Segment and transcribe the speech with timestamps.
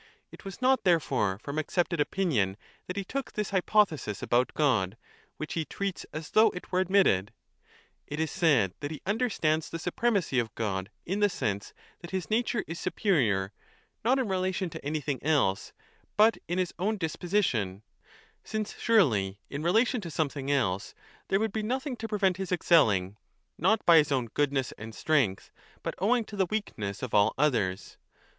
[0.31, 2.57] It was not, therefore, from accepted opinion
[2.87, 4.97] that he took this 30 hypothesis about God,
[5.37, 7.31] which he treats as though it were admitted.
[8.07, 12.31] It is said that he understands the supremacy of God in the sense that his
[12.31, 13.53] nature is superior,
[14.03, 15.71] not in rela tion to anything else,
[16.17, 17.83] but in his own disposition;
[18.43, 20.95] since surely in relation to something else
[21.27, 23.17] there would be nothing to CHAPTER 4 977 t prevent his excelling,
[23.59, 25.51] not by his own goodness and strength,
[25.83, 27.97] but owing to the weakness of all others.